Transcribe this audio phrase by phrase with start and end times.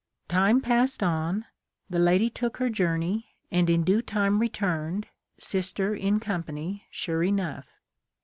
[0.27, 1.45] Time passed on,
[1.87, 5.05] the lady took her journey, and in due time returned,
[5.37, 7.67] sister in company sure enough.